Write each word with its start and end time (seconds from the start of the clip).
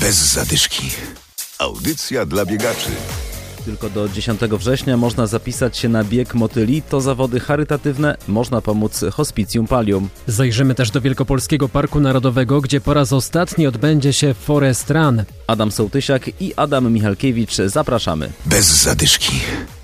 Bez 0.00 0.32
zadyszki. 0.32 0.90
Audycja 1.58 2.26
dla 2.26 2.44
biegaczy. 2.44 2.90
Tylko 3.64 3.90
do 3.90 4.08
10 4.08 4.40
września 4.40 4.96
można 4.96 5.26
zapisać 5.26 5.78
się 5.78 5.88
na 5.88 6.04
bieg 6.04 6.34
motyli. 6.34 6.82
To 6.82 7.00
zawody 7.00 7.40
charytatywne. 7.40 8.16
Można 8.28 8.60
pomóc 8.60 9.04
Hospicjum 9.12 9.66
Palium. 9.66 10.08
Zajrzymy 10.26 10.74
też 10.74 10.90
do 10.90 11.00
Wielkopolskiego 11.00 11.68
Parku 11.68 12.00
Narodowego, 12.00 12.60
gdzie 12.60 12.80
po 12.80 12.94
raz 12.94 13.12
ostatni 13.12 13.66
odbędzie 13.66 14.12
się 14.12 14.34
Forest 14.34 14.90
Run. 14.90 15.24
Adam 15.46 15.72
Sołtysiak 15.72 16.42
i 16.42 16.54
Adam 16.56 16.92
Michalkiewicz. 16.92 17.54
Zapraszamy. 17.54 18.32
Bez 18.46 18.66
zadyszki. 18.66 19.32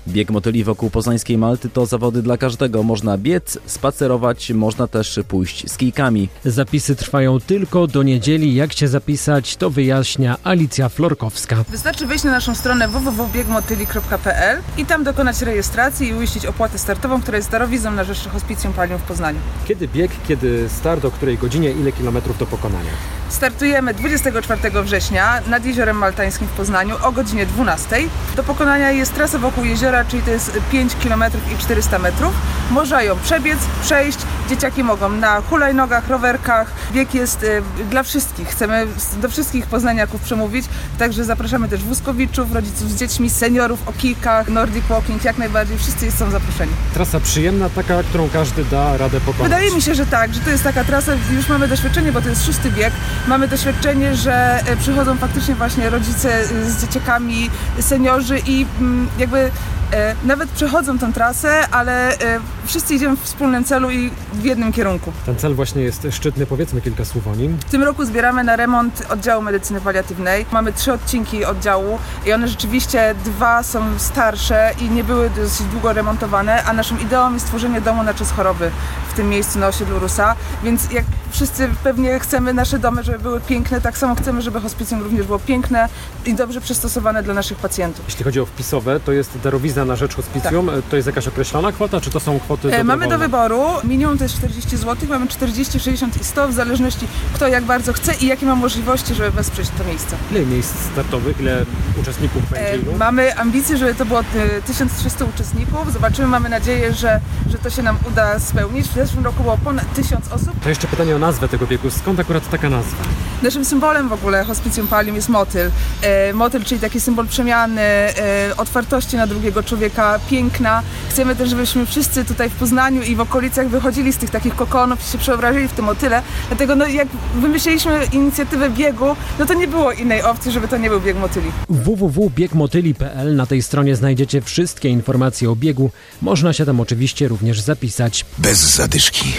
Bieg 0.07 0.31
motyli 0.31 0.63
wokół 0.63 0.89
poznańskiej 0.89 1.37
Malty 1.37 1.69
to 1.69 1.85
zawody 1.85 2.21
dla 2.21 2.37
każdego. 2.37 2.83
Można 2.83 3.17
biec, 3.17 3.57
spacerować, 3.65 4.51
można 4.51 4.87
też 4.87 5.19
pójść 5.27 5.71
z 5.71 5.77
kijkami. 5.77 6.29
Zapisy 6.45 6.95
trwają 6.95 7.39
tylko 7.39 7.87
do 7.87 8.03
niedzieli. 8.03 8.55
Jak 8.55 8.73
się 8.73 8.87
zapisać, 8.87 9.55
to 9.55 9.69
wyjaśnia 9.69 10.37
Alicja 10.43 10.89
Florkowska. 10.89 11.63
Wystarczy 11.69 12.07
wejść 12.07 12.23
na 12.23 12.31
naszą 12.31 12.55
stronę 12.55 12.87
www.biegmotyli.pl 12.87 14.61
i 14.77 14.85
tam 14.85 15.03
dokonać 15.03 15.41
rejestracji 15.41 16.07
i 16.07 16.13
uiścić 16.13 16.45
opłatę 16.45 16.77
startową, 16.77 17.21
która 17.21 17.37
jest 17.37 17.51
darowizną 17.51 17.91
na 17.91 18.03
rzecz 18.03 18.27
Hospicjum 18.27 18.73
Palium 18.73 18.99
w 18.99 19.03
Poznaniu. 19.03 19.39
Kiedy 19.67 19.87
bieg, 19.87 20.11
kiedy 20.27 20.69
start, 20.69 21.05
o 21.05 21.11
której 21.11 21.37
godzinie, 21.37 21.71
ile 21.71 21.91
kilometrów 21.91 22.37
do 22.37 22.45
pokonania? 22.45 22.91
Startujemy 23.29 23.93
24 23.93 24.83
września 24.83 25.41
nad 25.47 25.65
Jeziorem 25.65 25.97
Maltańskim 25.97 26.47
w 26.47 26.51
Poznaniu 26.51 26.95
o 27.03 27.11
godzinie 27.11 27.45
12. 27.45 27.97
Do 28.35 28.43
pokonania 28.43 28.91
jest 28.91 29.13
trasa 29.13 29.37
wokół 29.37 29.65
jeziora, 29.65 30.05
czyli 30.05 30.23
to 30.23 30.31
jest 30.31 30.59
5 30.71 30.95
km 30.95 31.23
i 31.53 31.57
400 31.57 31.99
metrów. 31.99 32.33
Można 32.71 33.03
ją 33.03 33.19
przebiec, 33.19 33.59
przejść. 33.81 34.19
Dzieciaki 34.49 34.83
mogą 34.83 35.09
na 35.09 35.41
hulajnogach, 35.41 36.07
rowerkach. 36.07 36.71
Bieg 36.93 37.13
jest 37.13 37.43
y, 37.43 37.61
dla 37.89 38.03
wszystkich. 38.03 38.47
Chcemy 38.47 38.87
do 39.21 39.29
wszystkich 39.29 39.67
poznaniaków 39.67 40.21
przemówić, 40.21 40.65
także 40.99 41.23
zapraszamy 41.23 41.69
też 41.69 41.83
wózkowiczów, 41.83 42.53
rodziców 42.53 42.91
z 42.91 42.95
dziećmi, 42.95 43.29
seniorów 43.29 43.87
o 43.87 43.93
kijkach, 43.93 44.47
Nordic 44.47 44.85
Walking, 44.85 45.25
jak 45.25 45.37
najbardziej. 45.37 45.77
Wszyscy 45.77 46.11
są 46.11 46.31
zaproszeni. 46.31 46.71
Trasa 46.93 47.19
przyjemna, 47.19 47.69
taka, 47.69 48.03
którą 48.03 48.29
każdy 48.29 48.65
da 48.65 48.97
radę 48.97 49.19
pokonać. 49.19 49.43
Wydaje 49.43 49.71
mi 49.75 49.81
się, 49.81 49.95
że 49.95 50.05
tak, 50.05 50.33
że 50.33 50.39
to 50.39 50.49
jest 50.49 50.63
taka 50.63 50.83
trasa, 50.83 51.11
już 51.35 51.49
mamy 51.49 51.67
doświadczenie, 51.67 52.11
bo 52.11 52.21
to 52.21 52.29
jest 52.29 52.45
szósty 52.45 52.71
bieg. 52.71 52.93
Mamy 53.27 53.47
doświadczenie, 53.47 54.15
że 54.15 54.59
e, 54.65 54.77
przychodzą 54.77 55.17
faktycznie 55.17 55.55
właśnie 55.55 55.89
rodzice 55.89 56.39
e, 56.39 56.45
z 56.45 56.81
dzieciakami, 56.81 57.49
seniorzy 57.79 58.39
i 58.47 58.65
mm, 58.79 59.07
jakby 59.19 59.51
e, 59.93 60.15
nawet 60.23 60.49
przechodzą 60.49 60.97
tę 60.97 61.13
trasę, 61.13 61.67
ale 61.71 62.17
wszyscy 62.65 62.95
idziemy 62.95 63.17
w 63.17 63.21
wspólnym 63.23 63.63
celu 63.63 63.91
i 63.91 64.11
w 64.35 64.45
jednym 64.45 64.73
kierunku. 64.73 65.11
Ten 65.25 65.35
cel 65.35 65.55
właśnie 65.55 65.81
jest 65.81 66.07
szczytny, 66.11 66.45
powiedzmy 66.45 66.81
kilka 66.81 67.05
słów 67.05 67.27
o 67.27 67.35
nim. 67.35 67.57
W 67.67 67.71
tym 67.71 67.83
roku 67.83 68.05
zbieramy 68.05 68.43
na 68.43 68.55
remont 68.55 69.03
oddziału 69.09 69.41
medycyny 69.41 69.81
paliatywnej. 69.81 70.45
Mamy 70.51 70.73
trzy 70.73 70.93
odcinki 70.93 71.45
oddziału 71.45 71.99
i 72.25 72.33
one 72.33 72.47
rzeczywiście 72.47 73.15
dwa 73.25 73.63
są 73.63 73.99
starsze 73.99 74.71
i 74.81 74.89
nie 74.89 75.03
były 75.03 75.29
dosyć 75.29 75.67
długo 75.67 75.93
remontowane, 75.93 76.63
a 76.63 76.73
naszą 76.73 76.97
ideą 76.97 77.33
jest 77.33 77.45
stworzenie 77.45 77.81
domu 77.81 78.03
na 78.03 78.13
czas 78.13 78.31
choroby 78.31 78.71
tym 79.15 79.29
miejscu 79.29 79.59
na 79.59 79.67
osiedlu 79.67 79.99
Rusa, 79.99 80.35
więc 80.63 80.91
jak 80.91 81.05
wszyscy 81.31 81.69
pewnie 81.83 82.19
chcemy 82.19 82.53
nasze 82.53 82.79
domy, 82.79 83.03
żeby 83.03 83.19
były 83.19 83.41
piękne, 83.41 83.81
tak 83.81 83.97
samo 83.97 84.15
chcemy, 84.15 84.41
żeby 84.41 84.61
hospicjum 84.61 85.01
również 85.03 85.25
było 85.25 85.39
piękne 85.39 85.89
i 86.25 86.33
dobrze 86.33 86.61
przystosowane 86.61 87.23
dla 87.23 87.33
naszych 87.33 87.57
pacjentów. 87.57 88.05
Jeśli 88.07 88.23
chodzi 88.23 88.39
o 88.39 88.45
wpisowe, 88.45 88.99
to 88.99 89.11
jest 89.11 89.37
darowizna 89.43 89.85
na 89.85 89.95
rzecz 89.95 90.15
hospicjum. 90.15 90.69
To 90.89 90.95
jest 90.95 91.05
jakaś 91.05 91.27
określona 91.27 91.71
kwota, 91.71 92.01
czy 92.01 92.09
to 92.09 92.19
są 92.19 92.39
kwoty 92.39 92.75
E, 92.75 92.83
Mamy 92.83 93.07
do 93.07 93.17
wyboru. 93.17 93.63
Minimum 93.83 94.17
to 94.17 94.23
jest 94.23 94.35
40 94.35 94.77
zł, 94.77 95.09
mamy 95.09 95.27
40, 95.27 95.79
60 95.79 96.21
i 96.21 96.23
100 96.23 96.47
w 96.47 96.53
zależności 96.53 97.07
kto 97.33 97.47
jak 97.47 97.63
bardzo 97.63 97.93
chce 97.93 98.13
i 98.21 98.27
jakie 98.27 98.45
ma 98.45 98.55
możliwości, 98.55 99.15
żeby 99.15 99.31
wesprzeć 99.31 99.69
to 99.77 99.83
miejsce. 99.83 100.15
Ile 100.31 100.45
miejsc 100.45 100.73
startowych, 100.93 101.39
ile 101.39 101.65
uczestników 102.01 102.49
będzie? 102.49 102.71
E, 102.73 102.77
ilu? 102.77 102.95
Mamy 102.97 103.37
ambicje, 103.37 103.77
żeby 103.77 103.95
to 103.95 104.05
było 104.05 104.19
e, 104.19 104.61
1300 104.67 105.25
uczestników. 105.25 105.93
Zobaczymy, 105.93 106.27
mamy 106.27 106.49
nadzieję, 106.49 106.93
że, 106.93 107.19
że 107.51 107.57
to 107.57 107.69
się 107.69 107.83
nam 107.83 107.97
uda 108.07 108.39
spełnić. 108.39 108.87
W 108.87 108.93
zeszłym 108.93 109.25
roku 109.25 109.43
było 109.43 109.57
ponad 109.57 109.93
1000 109.93 110.31
osób. 110.31 110.59
To 110.63 110.69
jeszcze 110.69 110.87
pytanie 110.87 111.15
o 111.15 111.19
nazwę 111.19 111.47
tego 111.47 111.67
biegu. 111.67 111.89
Skąd 111.89 112.19
akurat 112.19 112.49
taka 112.49 112.69
nazwa? 112.69 113.03
Naszym 113.43 113.65
symbolem 113.65 114.09
w 114.09 114.13
ogóle 114.13 114.43
Hospicjum 114.43 114.87
Palium 114.87 115.15
jest 115.15 115.29
motyl. 115.29 115.71
E, 116.01 116.33
motyl, 116.33 116.63
czyli 116.63 116.81
taki 116.81 116.99
symbol 116.99 117.27
przemiany, 117.27 117.81
e, 117.81 118.13
otwartości 118.57 119.17
na 119.17 119.27
drugiego 119.27 119.63
człowieka, 119.63 120.19
piękna. 120.29 120.83
Chcemy 121.09 121.35
też, 121.35 121.49
żebyśmy 121.49 121.85
wszyscy 121.85 122.25
tutaj 122.25 122.49
w 122.49 122.55
Poznaniu 122.55 123.03
i 123.03 123.15
w 123.15 123.19
okolicach 123.19 123.69
wychodzili 123.69 124.13
z 124.13 124.17
tych 124.17 124.29
takich 124.29 124.55
kokonów 124.55 125.07
i 125.07 125.11
się 125.11 125.17
przeobrazili 125.17 125.67
w 125.67 125.73
te 125.73 125.81
motyle. 125.81 126.21
Dlatego 126.47 126.75
no, 126.75 126.85
jak 126.85 127.07
wymyśliliśmy 127.35 127.99
inicjatywę 128.11 128.69
biegu, 128.69 129.15
no 129.39 129.45
to 129.45 129.53
nie 129.53 129.67
było 129.67 129.91
innej 129.91 130.21
opcji, 130.21 130.51
żeby 130.51 130.67
to 130.67 130.77
nie 130.77 130.89
był 130.89 131.01
bieg 131.01 131.17
motyli. 131.17 131.51
www.biegmotyli.pl 131.69 133.35
Na 133.35 133.45
tej 133.45 133.61
stronie 133.61 133.95
znajdziecie 133.95 134.41
wszystkie 134.41 134.89
informacje 134.89 135.51
o 135.51 135.55
biegu. 135.55 135.91
Można 136.21 136.53
się 136.53 136.65
tam 136.65 136.79
oczywiście 136.79 137.27
również 137.27 137.61
zapisać. 137.61 138.25
Bez 138.37 138.59
zadyszki. 138.75 139.33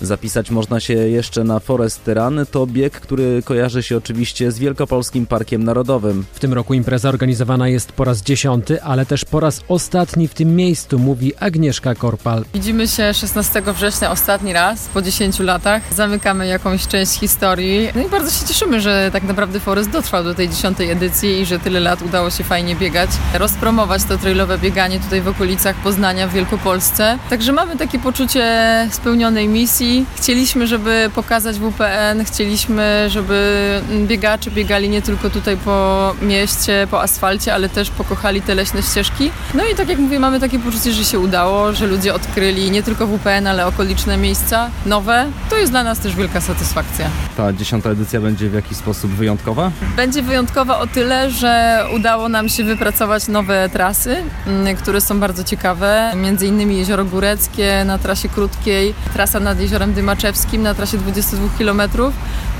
Zapisać 0.00 0.50
można 0.50 0.80
się 0.80 0.94
jeszcze 0.94 1.44
na 1.44 1.60
Forest 1.60 2.00
Run. 2.06 2.46
To 2.50 2.66
bieg, 2.66 3.00
który 3.00 3.42
kojarzy 3.44 3.82
się 3.82 3.96
oczywiście 3.96 4.52
z 4.52 4.58
Wielkopolskim 4.58 5.26
Parkiem 5.26 5.64
Narodowym. 5.64 6.24
W 6.32 6.40
tym 6.40 6.52
roku 6.52 6.74
impreza 6.74 7.08
organizowana 7.08 7.68
jest 7.68 7.92
po 7.92 8.04
raz 8.04 8.22
dziesiąty, 8.22 8.82
ale 8.82 9.06
też 9.06 9.24
po 9.24 9.40
raz 9.40 9.60
ostatni 9.68 10.28
w 10.28 10.34
tym 10.34 10.56
miejscu, 10.56 10.98
mówi 10.98 11.36
Agnieszka 11.36 11.94
Korpal. 11.94 12.44
Widzimy 12.54 12.88
się 12.88 13.14
16 13.14 13.62
września 13.74 14.10
ostatni 14.10 14.52
raz 14.52 14.88
po 14.94 15.02
10 15.02 15.38
latach. 15.38 15.82
Zamykamy 15.94 16.46
jakąś 16.46 16.86
część 16.86 17.12
historii. 17.12 17.88
No 17.94 18.02
i 18.02 18.08
bardzo 18.08 18.30
się 18.30 18.46
cieszymy, 18.46 18.80
że 18.80 19.10
tak 19.12 19.22
naprawdę 19.22 19.60
Forest 19.60 19.90
dotrwał 19.90 20.24
do 20.24 20.34
tej 20.34 20.48
10 20.48 20.80
edycji 20.80 21.40
i 21.40 21.46
że 21.46 21.58
tyle 21.58 21.80
lat 21.80 22.02
udało 22.02 22.30
się 22.30 22.44
fajnie 22.44 22.76
biegać. 22.76 23.10
Rozpromować 23.34 24.04
to 24.04 24.18
trailowe 24.18 24.58
bieganie 24.58 25.00
tutaj 25.00 25.20
w 25.20 25.28
okolicach 25.28 25.76
Poznania 25.76 26.28
w 26.28 26.32
Wielkopolsce. 26.32 27.18
Także 27.30 27.52
mamy 27.52 27.76
takie 27.76 27.98
poczucie 27.98 28.44
spełnionej 28.90 29.48
misji. 29.48 29.87
Chcieliśmy, 30.16 30.66
żeby 30.66 31.10
pokazać 31.14 31.56
WPN, 31.56 32.24
chcieliśmy, 32.24 33.06
żeby 33.08 33.80
biegacze 34.06 34.50
biegali 34.50 34.88
nie 34.88 35.02
tylko 35.02 35.30
tutaj 35.30 35.56
po 35.56 36.14
mieście, 36.22 36.86
po 36.90 37.02
asfalcie, 37.02 37.54
ale 37.54 37.68
też 37.68 37.90
pokochali 37.90 38.42
te 38.42 38.54
leśne 38.54 38.82
ścieżki. 38.82 39.30
No 39.54 39.64
i 39.72 39.74
tak 39.74 39.88
jak 39.88 39.98
mówię, 39.98 40.18
mamy 40.18 40.40
takie 40.40 40.58
poczucie, 40.58 40.92
że 40.92 41.04
się 41.04 41.18
udało, 41.18 41.72
że 41.72 41.86
ludzie 41.86 42.14
odkryli 42.14 42.70
nie 42.70 42.82
tylko 42.82 43.06
WPN, 43.06 43.46
ale 43.46 43.66
okoliczne 43.66 44.16
miejsca 44.16 44.70
nowe. 44.86 45.26
To 45.50 45.56
jest 45.56 45.72
dla 45.72 45.82
nas 45.84 45.98
też 45.98 46.16
wielka 46.16 46.40
satysfakcja. 46.40 47.06
Ta 47.36 47.52
dziesiąta 47.52 47.90
edycja 47.90 48.20
będzie 48.20 48.48
w 48.50 48.54
jakiś 48.54 48.78
sposób 48.78 49.10
wyjątkowa? 49.10 49.70
Będzie 49.96 50.22
wyjątkowa 50.22 50.78
o 50.78 50.86
tyle, 50.86 51.30
że 51.30 51.84
udało 51.94 52.28
nam 52.28 52.48
się 52.48 52.64
wypracować 52.64 53.28
nowe 53.28 53.68
trasy, 53.72 54.16
mm, 54.46 54.76
które 54.76 55.00
są 55.00 55.20
bardzo 55.20 55.44
ciekawe. 55.44 56.12
Między 56.16 56.46
innymi 56.46 56.78
Jezioro 56.78 57.04
Góreckie 57.04 57.84
na 57.86 57.98
trasie 57.98 58.28
krótkiej, 58.28 58.94
trasa 59.12 59.40
nad 59.40 59.60
Jeziorem 59.78 59.94
Dymaczewskim 59.94 60.62
na 60.62 60.74
trasie 60.74 60.98
22 60.98 61.48
km. 61.58 61.80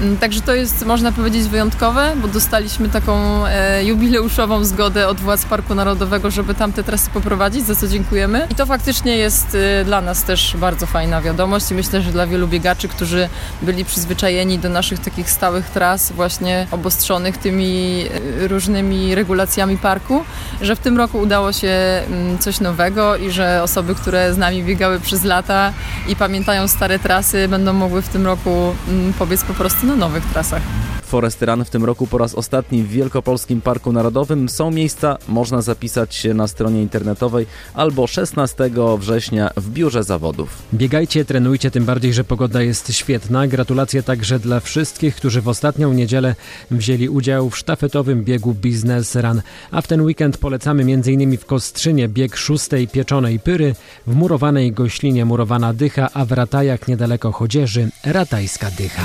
Mm, 0.00 0.16
Także 0.16 0.40
to 0.40 0.54
jest, 0.54 0.86
można 0.86 1.12
powiedzieć, 1.12 1.42
wyjątkowe, 1.42 2.12
bo 2.16 2.28
dostaliśmy 2.28 2.88
taką 2.88 3.46
e, 3.46 3.84
jubileuszową 3.84 4.64
zgodę 4.64 5.08
od 5.08 5.20
władz 5.20 5.44
Parku 5.44 5.74
Narodowego, 5.74 6.30
żeby 6.30 6.54
tam 6.54 6.72
te 6.72 6.84
trasy 6.84 7.10
poprowadzić, 7.10 7.64
za 7.64 7.74
co 7.74 7.88
dziękujemy. 7.88 8.46
I 8.50 8.54
to 8.54 8.66
faktycznie 8.66 9.16
jest 9.16 9.56
e, 9.80 9.84
dla 9.84 10.00
nas 10.00 10.24
też 10.24 10.56
bardzo 10.56 10.86
fajna 10.86 11.20
wiadomość 11.20 11.70
i 11.70 11.74
myślę, 11.74 12.02
że 12.02 12.12
dla 12.12 12.26
wielu 12.26 12.48
biegaczy, 12.48 12.88
którzy 12.88 13.28
byli 13.62 13.84
przyzwyczajeni 13.84 14.58
do 14.58 14.68
naszych 14.68 14.98
takich 14.98 15.30
stałych 15.30 15.70
tras, 15.70 16.12
właśnie 16.12 16.66
obostrzonych 16.70 17.38
tymi 17.38 18.04
e, 18.42 18.48
różnymi 18.48 19.14
regulacjami 19.14 19.78
parku, 19.78 20.24
że 20.60 20.76
w 20.76 20.78
tym 20.78 20.98
roku 20.98 21.18
udało 21.18 21.52
się 21.52 21.68
mm, 21.68 22.38
coś 22.38 22.60
nowego 22.60 23.16
i 23.16 23.30
że 23.30 23.62
osoby, 23.62 23.94
które 23.94 24.34
z 24.34 24.38
nami 24.38 24.62
biegały 24.62 25.00
przez 25.00 25.24
lata 25.24 25.72
i 26.08 26.16
pamiętają 26.16 26.68
stare 26.68 26.98
trasy, 26.98 27.07
będą 27.48 27.72
mogły 27.72 28.02
w 28.02 28.08
tym 28.08 28.26
roku 28.26 28.74
mm, 28.88 29.12
pobiec 29.12 29.44
po 29.44 29.54
prostu 29.54 29.86
na 29.86 29.96
nowych 29.96 30.24
trasach. 30.24 30.62
Forest 31.08 31.42
Run 31.42 31.64
w 31.64 31.70
tym 31.70 31.84
roku 31.84 32.06
po 32.06 32.19
raz 32.19 32.34
ostatni 32.34 32.82
w 32.82 32.88
Wielkopolskim 32.88 33.60
Parku 33.60 33.93
Narodowym. 33.93 34.49
Są 34.49 34.70
miejsca, 34.70 35.19
można 35.28 35.62
zapisać 35.62 36.14
się 36.14 36.34
na 36.34 36.49
stronie 36.49 36.82
internetowej 36.82 37.46
albo 37.75 38.06
16 38.06 38.70
września 38.99 39.50
w 39.56 39.70
biurze 39.70 40.05
zawodów. 40.05 40.62
Biegajcie, 40.75 41.25
trenujcie, 41.25 41.70
tym 41.70 41.84
bardziej, 41.84 42.12
że 42.12 42.25
pogoda 42.25 42.62
jest 42.62 42.93
świetna. 42.93 43.46
Gratulacje 43.46 44.02
także 44.02 44.38
dla 44.38 44.60
wszystkich, 44.60 45.16
którzy 45.16 45.40
w 45.40 45.49
ostatnią 45.49 45.93
niedzielę 45.93 46.34
wzięli 46.70 47.08
udział 47.08 47.50
w 47.50 47.58
sztafetowym 47.58 48.25
biegu 48.25 48.55
Business 48.55 49.16
Run. 49.16 49.43
A 49.70 49.81
w 49.81 49.87
ten 49.87 50.02
weekend 50.02 50.38
polecamy 50.38 50.82
m.in. 50.82 51.38
w 51.38 51.44
Kostrzynie 51.44 52.08
bieg 52.08 52.37
szóstej 52.37 52.88
pieczonej 52.88 53.40
pyry, 53.40 53.75
w 54.06 54.14
murowanej 54.14 54.72
goślinie 54.72 55.25
murowana 55.25 55.72
dycha, 55.72 56.08
a 56.14 56.25
w 56.25 56.32
Ratajach 56.32 56.88
niedaleko 56.88 57.32
Chodzieży 57.32 57.88
ratajska 58.05 58.70
dycha. 58.70 59.05